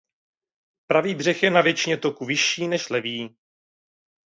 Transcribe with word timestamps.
Pravý 0.87 1.15
břeh 1.15 1.43
je 1.43 1.51
na 1.51 1.61
většině 1.61 1.97
toku 1.97 2.25
vyšší 2.25 2.67
než 2.67 2.89
levý. 2.89 3.37